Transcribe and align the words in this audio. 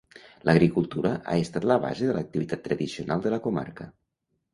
L'agricultura 0.47 1.11
ha 1.17 1.35
estat 1.41 1.67
la 1.71 1.77
base 1.83 2.07
de 2.07 2.15
l'activitat 2.15 2.65
tradicional 2.69 3.23
de 3.27 3.33
la 3.35 3.41
comarca. 3.45 3.89